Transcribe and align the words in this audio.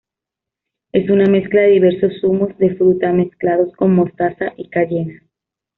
Es 0.93 1.11
una 1.11 1.27
mezcla 1.27 1.61
de 1.61 1.73
diversos 1.73 2.21
zumos 2.21 2.57
de 2.57 2.73
fruta 2.73 3.13
mezclados 3.13 3.71
con 3.75 3.93
mostaza 3.93 4.51
y 4.57 4.67
cayena. 4.67 5.21